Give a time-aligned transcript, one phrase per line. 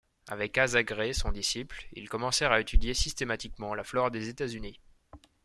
[0.29, 4.79] Avec Asa Gray, son disciple, ils commencent à étudier systématiquement la flore des États-Unis.